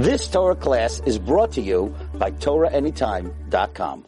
[0.00, 4.06] This Torah class is brought to you by TorahAnytime.com.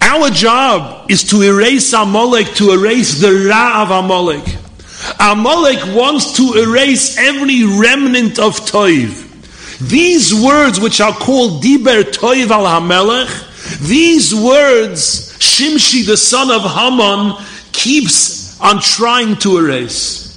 [0.00, 4.44] Our job is to erase Amalek, to erase the Ra of Amalek.
[5.18, 9.26] Amalek wants to erase every remnant of Toiv.
[9.80, 16.62] These words, which are called Diber Toiv al Hamelech, these words, Shimshi, the son of
[16.62, 17.34] Haman,
[17.72, 20.27] keeps on trying to erase.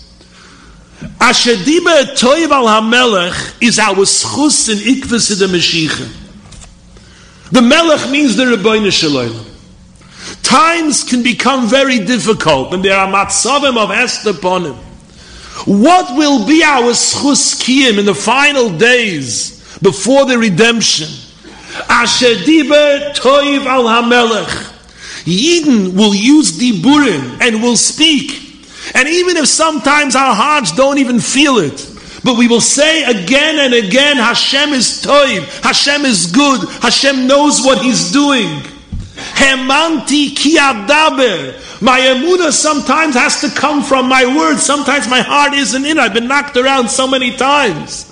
[1.22, 6.18] Asher Diber Toiv al Hamelech is our schus in Ikvis the Mashiach.
[7.52, 9.46] The Melech means the Ribono Shel Olam.
[10.42, 14.76] Times can become very difficult, and there are matzavim of Esther upon him.
[15.66, 21.08] What will be our schus kiyim in the final days before the redemption?
[21.88, 24.70] Asher toiv al hamelech.
[25.26, 28.51] Yidden will use diburim and will speak.
[28.94, 31.88] And even if sometimes our hearts don't even feel it,
[32.24, 37.62] but we will say again and again, Hashem is toiv, Hashem is good, Hashem knows
[37.62, 38.48] what He's doing.
[39.34, 44.64] Hemanti ki My emuna sometimes has to come from my words.
[44.64, 46.00] Sometimes my heart isn't in.
[46.00, 48.08] I've been knocked around so many times.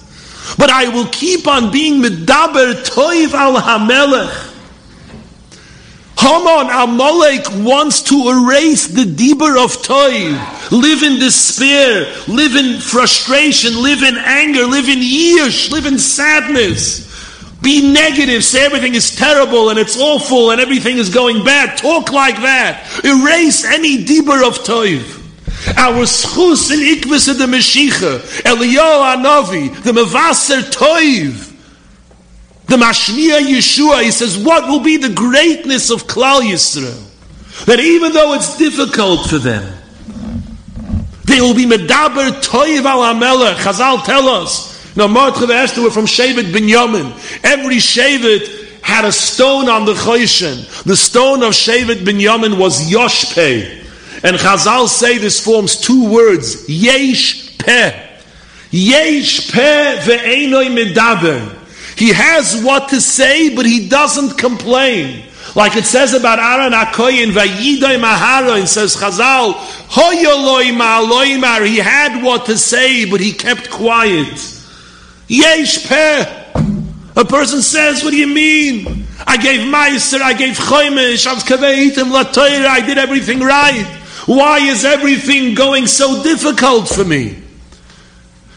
[0.57, 4.49] But I will keep on being medaber toiv al hamelech.
[6.19, 10.35] Haman Amalek wants to erase the deeper of toiv,
[10.71, 17.07] live in despair, live in frustration, live in anger, live in yish, live in sadness.
[17.61, 21.77] Be negative, say everything is terrible and it's awful and everything is going bad.
[21.77, 23.01] Talk like that.
[23.03, 25.17] Erase any deeper of toiv.
[25.77, 31.47] Our schus in ikvis of the Meshicha, Eliyahu Anavi, the Mevaser Toiv,
[32.67, 37.05] the Mashmiya Yeshua, he says, what will be the greatness of Klal Yisrael?
[37.65, 39.78] That even though it's difficult for them,
[41.29, 43.55] they will be Medaber Toiv al Amelech.
[43.55, 47.11] Chazal tell us, now, Martcha Esther were from Shevet Binyamin.
[47.43, 50.83] Every Shevet had a stone on the Choshen.
[50.83, 53.85] The stone of Shevet Binyamin was Yoshpe.
[54.23, 58.07] And Chazal say this forms two words, Yesh Peh.
[58.71, 61.55] Yesh Peh ve'enoi medaber.
[61.97, 65.23] He has what to say, but he doesn't complain.
[65.55, 69.53] Like it says about Aaron Akoyin, Vayidoy Maharoin, says Chazal,
[71.65, 74.55] he had what to say, but he kept quiet.
[75.27, 76.35] Yesh peh.
[77.15, 79.05] A person says, what do you mean?
[79.25, 83.85] I gave Meiser, I gave Choimish, Avkaveitim, Latoira, I did everything right.
[84.25, 87.41] Why is everything going so difficult for me?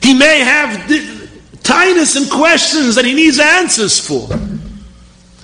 [0.02, 1.18] He may have di-
[1.64, 4.28] and questions that he needs answers for.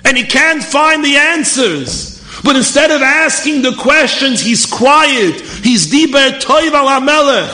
[0.04, 2.17] And he can't find the answers.
[2.48, 5.38] But instead of asking the questions, he's quiet.
[5.38, 7.50] He's diber toiv al melech.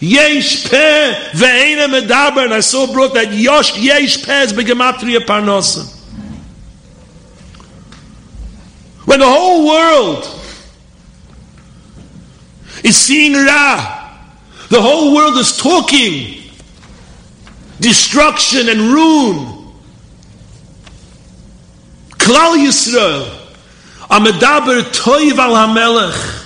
[0.00, 2.44] Yesh peh ve'ena medaber.
[2.46, 5.94] And I saw brought that yosh yesh peh is begematria parnosim.
[9.04, 10.24] When the whole world
[12.82, 14.24] is seeing Ra,
[14.70, 16.50] the whole world is talking
[17.78, 19.74] destruction and ruin.
[22.12, 23.39] Klal Yisrael,
[24.10, 26.38] Amedaber toiv al hamelech.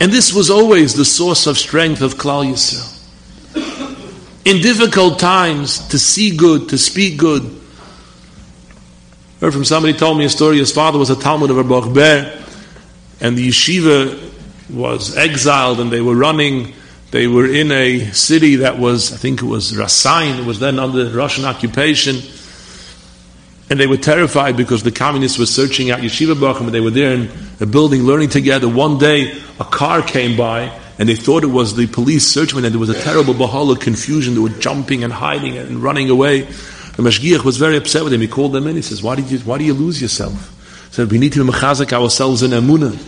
[0.00, 2.90] And this was always the source of strength of Klal Yisrael.
[4.44, 7.42] In difficult times, to see good, to speak good.
[7.42, 10.58] I heard from somebody told me a story.
[10.58, 12.42] His father was a talmid of Baruch Ber,
[13.20, 14.30] and the yeshiva
[14.70, 16.74] was exiled, and they were running.
[17.14, 20.40] They were in a city that was, I think it was Rasain.
[20.40, 22.16] It was then under Russian occupation
[23.70, 26.90] and they were terrified because the communists were searching out Yeshiva Bacham, and they were
[26.90, 27.30] there in
[27.60, 28.68] a building learning together.
[28.68, 32.74] One day, a car came by, and they thought it was the police searching, and
[32.74, 34.34] there was a terrible bahala confusion.
[34.34, 36.42] They were jumping and hiding and running away.
[36.42, 38.20] The Mashgiach was very upset with him.
[38.20, 38.76] He called them in.
[38.76, 39.38] He says, "Why did you?
[39.38, 40.52] Why do you lose yourself?"
[40.90, 42.98] He said, "We need to mechazak ourselves in emuna."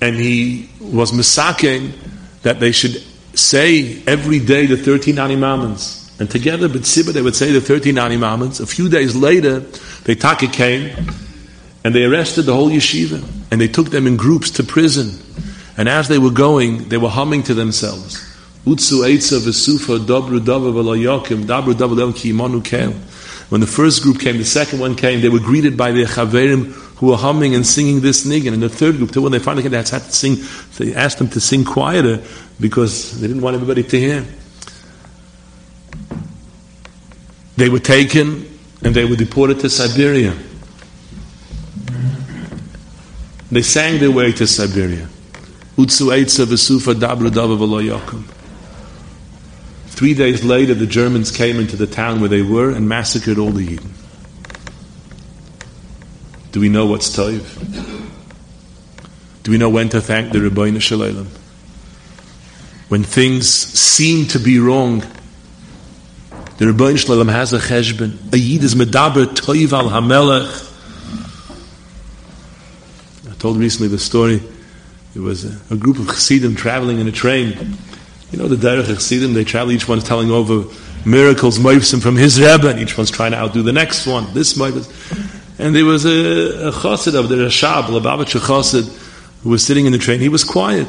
[0.00, 1.92] And he was misaking
[2.44, 3.02] that they should
[3.36, 7.98] say every day the thirteen Ani Maamins and together, B'tzibah, they would say the 13
[7.98, 8.60] Ani Maamins.
[8.60, 9.60] A few days later,
[10.04, 10.94] they taka came
[11.82, 15.18] and they arrested the whole yeshiva and they took them in groups to prison.
[15.76, 18.14] And as they were going, they were humming to themselves.
[18.64, 22.32] Utsu Eitza Vesufa Dava V'Layakim Dabru Dava Ki.
[23.48, 26.83] When the first group came, the second one came, they were greeted by their chaverim
[26.96, 28.52] who were humming and singing this niggin.
[28.52, 30.36] And the third group, when they finally had to sing,
[30.78, 32.22] they asked them to sing quieter
[32.60, 34.24] because they didn't want everybody to hear.
[37.56, 38.46] They were taken
[38.82, 40.36] and they were deported to Siberia.
[43.50, 45.08] They sang their way to Siberia.
[49.86, 53.50] Three days later, the Germans came into the town where they were and massacred all
[53.50, 53.94] the Eden.
[56.54, 57.42] Do we know what's Toiv?
[59.42, 61.26] Do we know when to thank the Ribono Shel Olam?
[62.86, 65.00] When things seem to be wrong,
[66.58, 68.32] the Ribono Shel Olam has a cheshbon.
[68.32, 70.70] A Yid is medaber Toiv al Hamelech.
[73.28, 74.40] I told recently the story
[75.14, 77.76] there was a, a group of Chassidim traveling in a train.
[78.30, 80.72] You know the Derech Chassidim, they travel, each one's telling over
[81.04, 84.32] miracles, moifsim from his Rebbe, and each one's trying to outdo the next one.
[84.34, 85.33] This moifsim.
[85.58, 88.88] And there was a, a chassid of the Rashab, Lubavitcher chassid,
[89.42, 90.20] who was sitting in the train.
[90.20, 90.88] He was quiet.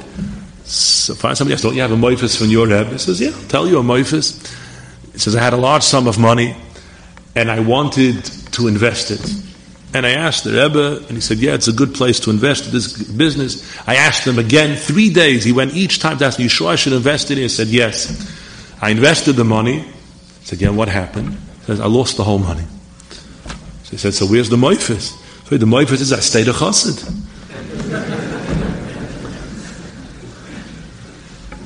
[0.63, 2.89] So find somebody else, don't you have a moifis from your Rebbe?
[2.89, 4.41] He says, yeah, I'll tell you a moifis.
[5.11, 6.55] He says, I had a large sum of money,
[7.35, 9.21] and I wanted to invest it.
[9.95, 12.65] And I asked the Rebbe, and he said, Yeah, it's a good place to invest
[12.65, 13.79] in this business.
[13.87, 15.45] I asked him again, three days.
[15.45, 17.43] He went each time to ask me, You sure I should invest in it?
[17.43, 18.11] He said, Yes.
[18.81, 19.79] I invested the money.
[19.79, 21.29] He said, Yeah, what happened?
[21.29, 22.65] He says, I lost the whole money.
[23.95, 25.15] He said, So where's the moifis?
[25.47, 26.99] So the moifis is I stayed a chassid.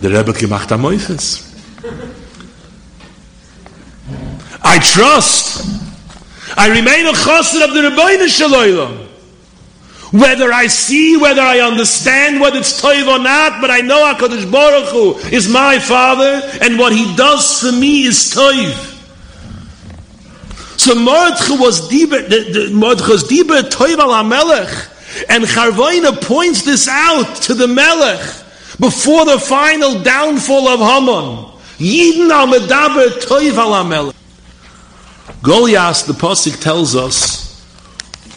[0.01, 1.47] the Rebbe gemacht a moifis.
[4.61, 5.65] I trust
[6.55, 9.07] I remain a chassid of the Ribono Shel Olam.
[10.11, 14.51] Whether I see, whether I understand whether it's toiv or not, but I know HaKadosh
[14.51, 18.88] Baruch Hu is my Father, and what He does for me is toiv.
[20.79, 27.67] So Mordechai was was diber toiv al HaMelech, and Charvoina points this out to the
[27.67, 28.21] Melech
[28.79, 31.51] before the final downfall of Haman.
[31.79, 34.15] Medaber toiv al HaMelech.
[35.43, 37.61] Goliath, the Pasik tells us,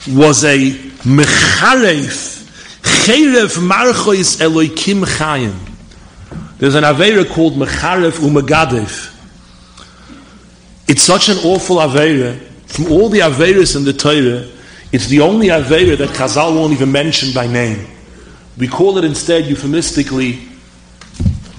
[0.09, 0.73] was a
[1.05, 2.43] mecharef,
[2.83, 5.55] cherev marchois eloikim chayim.
[6.59, 9.12] There's an Aveira called mecharef umegadev.
[10.89, 12.39] It's such an awful Aveira.
[12.67, 14.49] From all the Aveiras in the Torah,
[14.93, 17.87] it's the only Aveira that Chazal won't even mention by name.
[18.59, 20.41] We call it instead euphemistically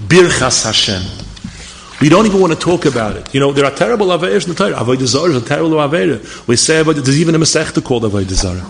[0.06, 1.02] Birchas Hashem.
[2.00, 3.32] We don't even want to talk about it.
[3.32, 4.74] You know, there are terrible Averas in the Torah.
[4.74, 6.46] Avodah Zarah is a terrible Avera.
[6.46, 8.66] We say about it, there's even a Masechta called Avodah Zarah.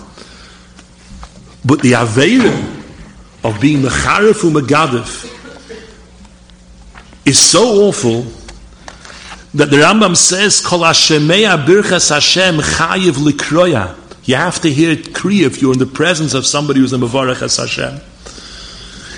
[1.64, 2.52] But the Avera
[3.42, 5.30] of being Mecharif Megadif
[7.24, 8.22] is so awful
[9.54, 13.96] that the Rambam says, Kol Hashemea Birchas Hashem Chayiv Likroya.
[14.24, 16.96] You have to hear it kriya if you're in the presence of somebody who's a
[16.96, 18.00] Mavarach Hashem.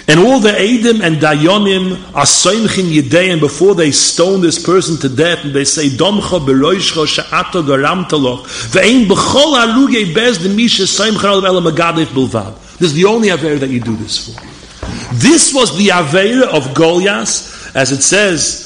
[0.09, 5.09] And all the Adim and Dayonim are soimchin Yideim before they stone this person to
[5.09, 11.25] death and they say, Domcha beroishcha sha'ato garamtaloch ve'ein b'chol harugei bez the misha soimcha
[11.25, 12.55] al magadif bilvad.
[12.79, 14.41] This is the only Aveir that you do this for.
[15.15, 18.66] This was the Aveir of Goliath, as it says,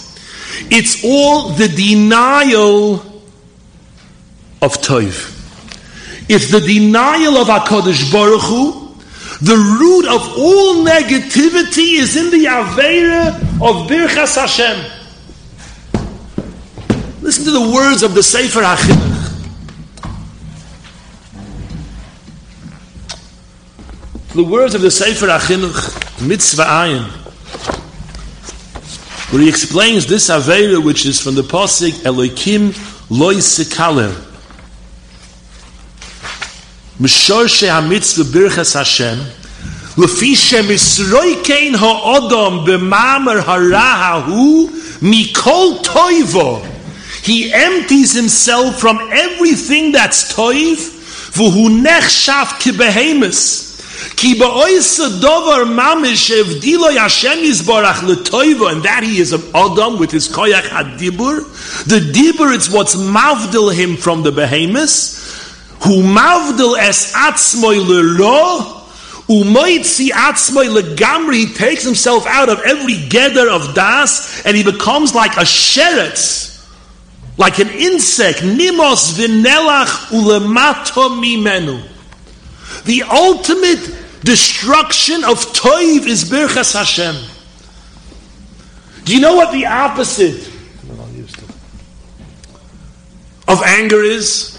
[0.69, 2.95] It's all the denial
[4.61, 5.37] of toiv.
[6.29, 8.81] It's the denial of HaKadosh Baruch Hu,
[9.41, 14.91] the root of all negativity is in the Aveira of Birchas Hashem.
[17.21, 19.21] Listen to the words of the Sefer HaChinuch.
[24.33, 27.20] The words of the Sefer HaChinuch, Mitzvah Ayin,
[29.31, 32.71] where he explains this Avera, which is from the Pasig Elokim
[33.07, 34.11] Loisikalel.
[36.99, 39.17] Mishorshe HaMitzvah Birchas Hashem,
[39.95, 44.67] Lefishe Misroikein HaOdom B'mamer Harahahu
[44.99, 46.65] Mikol Toivo.
[47.23, 50.75] He empties himself from everything that's toiv,
[51.35, 53.70] v'hu nechshav kibehemus.
[55.65, 56.31] Mamish
[58.71, 61.85] and that he is an Adam with his koyach hadibur.
[61.85, 65.19] The dibur, it's what's mavdil him from the behemus.
[65.83, 68.81] Hu mavdil es atzmoy lero,
[69.27, 75.15] Umoitzi atzmoy legamri, he takes himself out of every gather of das, and he becomes
[75.15, 76.69] like a sheretz,
[77.37, 78.39] like an insect.
[78.39, 81.81] Nimos vinelach ulemato mimenu.
[82.83, 87.15] The ultimate destruction of toiv is birchas Hashem.
[89.05, 90.47] Do you know what the opposite
[93.47, 94.57] of anger is?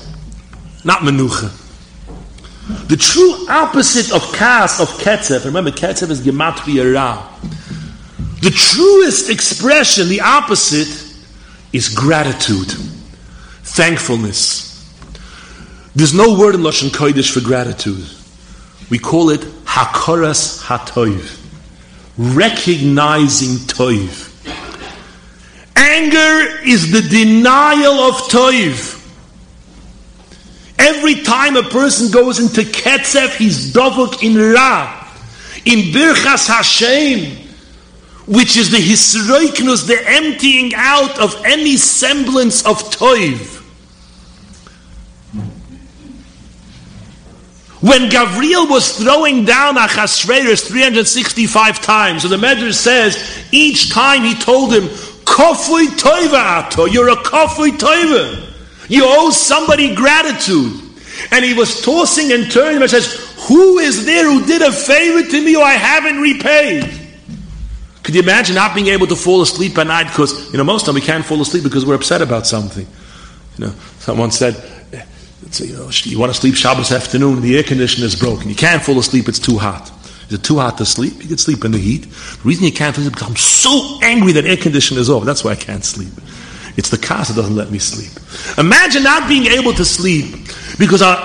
[0.84, 1.58] Not menucha.
[2.88, 7.28] The true opposite of kas, of ketzev, remember ketzev is gematria ra.
[8.40, 10.88] The truest expression, the opposite,
[11.72, 12.72] is gratitude,
[13.62, 14.72] thankfulness.
[15.94, 18.04] There's no word in Lashon Kodesh for gratitude.
[18.92, 21.40] We call it hakoras hatoiv,
[22.18, 24.28] recognizing toiv.
[25.74, 28.98] Anger is the denial of toiv.
[30.78, 35.08] Every time a person goes into ketzef, he's dovuk in ra,
[35.64, 37.34] in birchas Hashem,
[38.26, 43.61] which is the hisroiknus, the emptying out of any semblance of toiv.
[47.82, 54.36] When Gavriel was throwing down Achashverosh 365 times, so the Medrash says, each time he
[54.36, 58.50] told him, Kofui toiva ato, you're a kofui toiva.
[58.88, 60.80] You owe somebody gratitude.
[61.32, 65.28] And he was tossing and turning and says, Who is there who did a favor
[65.28, 66.84] to me who I haven't repaid?
[68.04, 70.04] Could you imagine not being able to fall asleep at night?
[70.04, 72.86] Because, you know, most of time we can't fall asleep because we're upset about something.
[73.58, 74.54] You know, someone said,
[75.60, 78.48] you know, you want to sleep Shabbos afternoon, the air conditioner is broken.
[78.48, 79.90] You can't fall asleep, it's too hot.
[80.26, 81.22] Is it too hot to sleep?
[81.22, 82.04] You can sleep in the heat.
[82.04, 85.10] The reason you can't fall asleep is because I'm so angry that air conditioner is
[85.10, 85.24] off.
[85.24, 86.12] That's why I can't sleep.
[86.76, 88.12] It's the cause that doesn't let me sleep.
[88.58, 90.34] Imagine not being able to sleep
[90.78, 91.16] because I,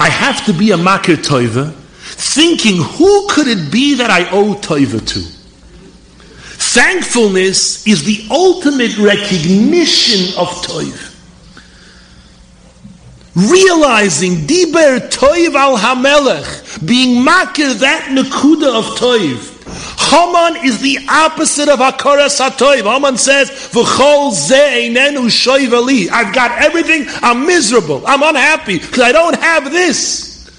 [0.00, 4.54] I have to be a makir toiva, thinking who could it be that I owe
[4.54, 5.20] toiva to?
[6.74, 11.11] Thankfulness is the ultimate recognition of toiv.
[13.34, 19.48] Realizing diber toiv al hamelech, being makir that nakuda of toiv.
[20.10, 22.82] Haman is the opposite of Hakara Satoiv.
[22.82, 26.10] Haman says, V'chol ze'einenu shoivali.
[26.10, 30.50] I've got everything, I'm miserable, I'm unhappy, because I don't have this.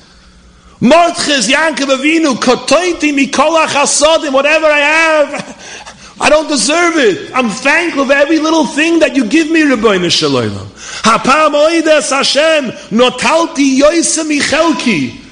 [0.82, 5.83] Mordches Yankov Avinu, kotointi mikol achasodim, whatever I have,
[6.22, 7.32] I don't deserve it.
[7.34, 10.68] I'm thankful for every little thing that you give me, Ribono Shel Olam.
[11.02, 15.24] Hapam oides Hashem, notalti yoisem michelki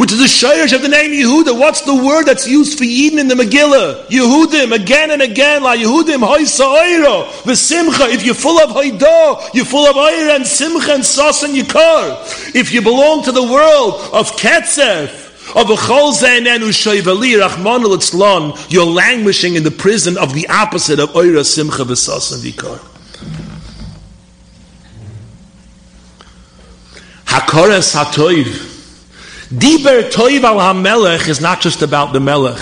[0.00, 1.60] which is the shayrish of the name Yehuda.
[1.60, 4.06] What's the word that's used for Yidden in the Megillah?
[4.06, 8.08] Yehudim, again and again, la Yehudim, hoysa oiro, v'simcha.
[8.08, 12.54] If you're full of hoido, you're full of oir and simcha and sos and yikar.
[12.54, 15.29] If you belong to the world of ketzef,
[18.68, 22.78] you're languishing in the prison of the opposite of oira, simcha, yikar.
[27.24, 28.70] Hakoras hatoiv.
[29.50, 32.60] Diber Toiv al HaMelech is not just about the Melech.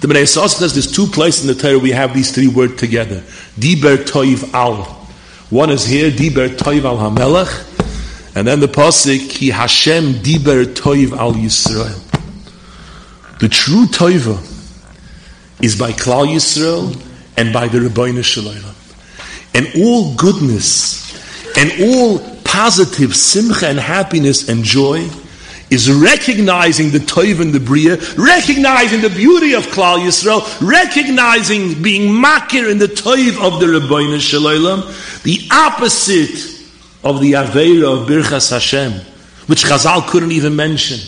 [0.00, 3.20] The Bnei says there's two places in the Torah we have these three words together.
[3.58, 4.84] Diber Toiv al.
[5.50, 7.69] One is here, Diber Toiv al HaMelech.
[8.34, 11.98] And then the pasuk, Ki Hashem Diber Toiv al Yisrael.
[13.40, 14.38] The true Toiva
[15.62, 16.94] is by Klal Yisrael
[17.36, 18.74] and by the Ribono Shel Olam.
[19.54, 21.00] And all goodness
[21.56, 25.08] and all positive simcha and happiness and joy
[25.70, 32.10] is recognizing the toiv and the bria, recognizing the beauty of Klal Yisrael, recognizing being
[32.10, 36.59] makir in the toiv of the Ribono Shel Olam, the opposite
[37.02, 38.92] of the Aveira of Birchas Hashem,
[39.46, 40.98] which Chazal couldn't even mention.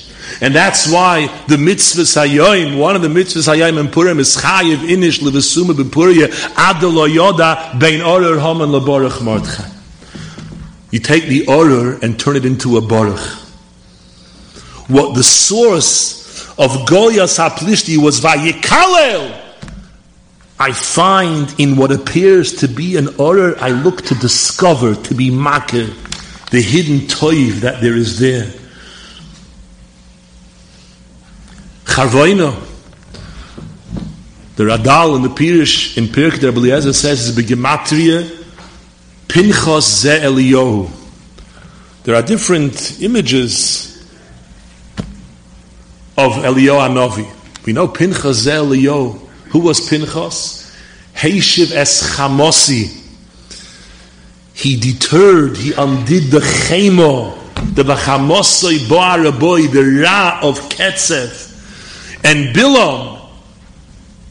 [0.41, 4.77] And that's why the mitzvah sayoim, one of the mitzvahs sayoim in Purim is chayiv
[4.77, 9.69] inish levesuma bepuria adelo yoda bein orur haman leborach mordcha.
[10.91, 13.43] You take the orur and turn it into a baruch
[14.93, 19.42] what the source of Goyas HaPlishti was Vayikalel.
[20.63, 25.29] I find in what appears to be an order, I look to discover, to be
[25.29, 25.89] makir,
[26.51, 28.45] the hidden toiv that there is there.
[31.83, 32.55] Charvoino,
[34.55, 38.31] the Radal in the Pirish in Pirk der Beliezer says is begematria
[39.27, 40.89] Pinchas ze Eliyahu.
[42.05, 44.01] There are different images
[46.17, 47.27] of Eliyahu Novi.
[47.67, 49.22] We know Pinchas Eliyahu.
[49.53, 50.75] Who was Pinchas?
[51.15, 53.01] Heishiv es Chamosi.
[54.55, 57.37] He deterred, he undid the chemo,
[57.75, 58.89] the vachamosoi
[59.39, 61.51] boy, the ra of Ketzef.
[62.25, 63.29] And Bilam,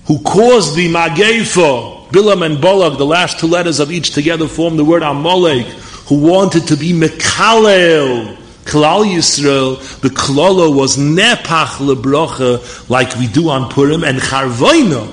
[0.05, 4.75] who caused the Magefo, Bilam and Bolak, the last two letters of each together form
[4.75, 5.67] the word Amalek,
[6.07, 13.49] who wanted to be Mekalel, Klal Yisrael, the klala was nepach lebrocha, like we do
[13.49, 15.07] on Purim, and Charvoino,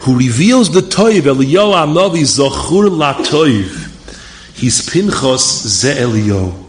[0.00, 3.90] who reveals the Toiv, Eliyahu Anavi Zochur La Toiv.
[4.54, 6.64] He's Pinchas Ze Eliyahu.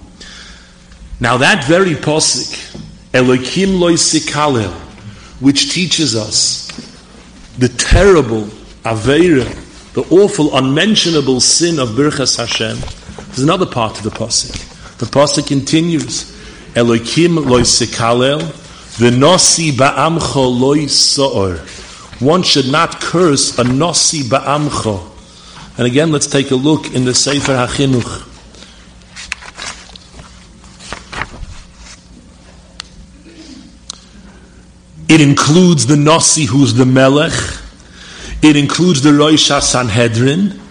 [1.20, 4.74] Now that very posik, Elokim Loi Sikalel,
[5.40, 6.68] which teaches us
[7.58, 8.44] the terrible
[8.84, 9.46] Aveira,
[9.94, 12.78] the awful, unmentionable sin of Birchas Hashem,
[13.28, 14.65] there's another part of the posik.
[14.98, 16.32] The pasuk continues,
[16.74, 21.58] Elokim loy sekalel, v'nosi ba'amcho loy so'or.
[22.20, 25.12] One should not curse a nosi ba'amcho.
[25.78, 28.32] And again, let's take a look in the Sefer HaChinuch.
[35.10, 37.34] It includes the Nasi who's the Melech.
[38.42, 40.62] It includes the Rosh Sanhedrin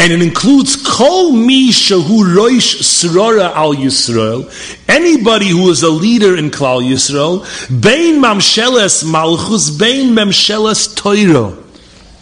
[0.00, 4.48] and it includes kol mi shahu roish srora al Yisrael,
[4.88, 7.40] anybody who is a leader in Klal Yisrael,
[7.82, 11.62] bein mamsheles malchus, bein mamsheles toiro.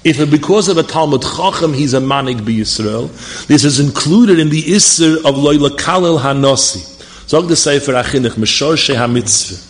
[0.03, 4.49] If because of a Talmid Chacham he's a manik be Yisrael, this is included in
[4.49, 6.97] the Isser of loyla kalil hanosi.
[7.29, 9.68] Zog the Sefer HaChinuch, Meshor Shehamitzvah.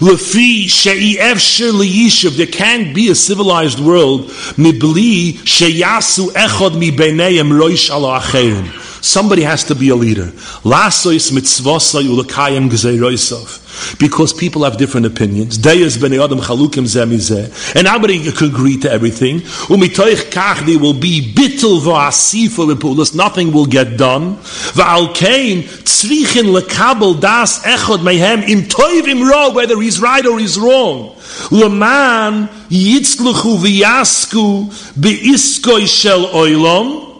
[0.00, 4.26] Lefi she'i efsher liyishiv, there can't be a civilized world,
[4.56, 8.66] mibli sheyasu echod mi beineim roish ala acherim.
[9.02, 10.26] Somebody has to be a leader.
[10.64, 13.61] Lasois mitzvosai ulakayim gzeiroisov.
[13.98, 15.58] Because people have different opinions.
[15.58, 17.74] Deyas b'nei adam chalukim zemizeh.
[17.74, 19.40] And nobody can agree to everything.
[19.68, 23.14] Umitoich kach they will be bittul v'asifa v'pulas.
[23.14, 24.36] Nothing will get done.
[24.76, 30.38] V'al kein tzrichin lekabel das echod mehem im toiv im ro, whether he's right or
[30.38, 31.16] he's wrong.
[31.50, 34.66] Leman yitzluchu v'yasku
[35.00, 37.11] be'iskoi shel oilom.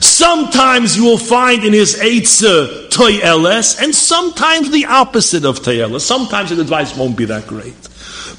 [0.00, 5.82] Sometimes you will find in his Eitzah Toy Eles, and sometimes the opposite of Toy
[5.82, 6.04] Eles.
[6.04, 7.74] Sometimes his advice won't be that great.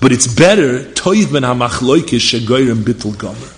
[0.01, 3.53] But it's better Toiv ben HaMachloikis Shegoyim Bittul Gomer.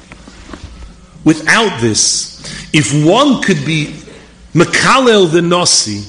[1.24, 2.42] Without this,
[2.74, 3.96] if one could be
[4.54, 6.04] Mekalel the Nasi,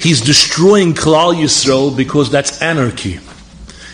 [0.00, 3.14] he's destroying Klal Yisrael because that's anarchy.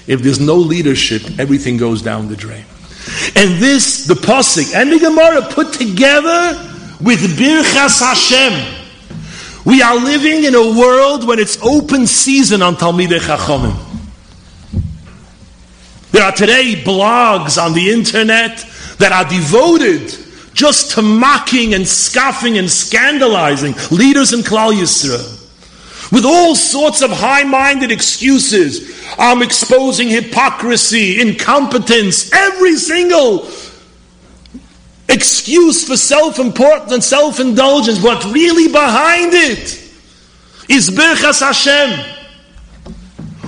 [0.08, 2.64] If there's no leadership, everything goes down the drain.
[3.36, 6.71] And this, the Pasik and the Gemara put together
[7.02, 8.78] with Birchas Hashem.
[9.64, 13.76] We are living in a world when it's open season on Talmidei Chachamim.
[16.12, 18.64] There are today blogs on the internet
[18.98, 20.14] that are devoted
[20.54, 25.40] just to mocking and scoffing and scandalizing leaders in Klal Yisrael.
[26.12, 28.92] With all sorts of high-minded excuses.
[29.18, 33.48] I'm exposing hypocrisy, incompetence, every single
[35.08, 39.78] excuse for self-importance and self-indulgence, but really behind it
[40.68, 42.18] is Birchas Hashem.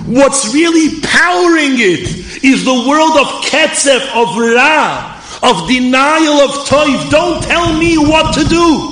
[0.07, 7.09] What's really powering it is the world of Ketzef, of Ra, of denial of Toiv.
[7.09, 8.91] Don't tell me what to do.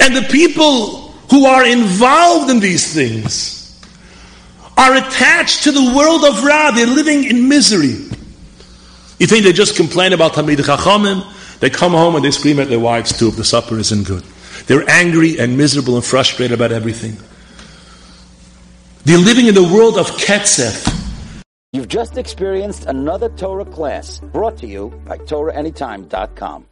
[0.00, 3.61] And the people who are involved in these things
[4.76, 6.70] are attached to the world of Ra.
[6.70, 8.08] They're living in misery.
[9.18, 11.22] You think they just complain about Talmid Chachamim?
[11.60, 14.24] They come home and they scream at their wives too if the supper isn't good.
[14.66, 17.16] They're angry and miserable and frustrated about everything.
[19.04, 20.88] They're living in the world of Ketzef.
[21.72, 26.60] You've just experienced another Torah class brought to you by TorahAnytime.com.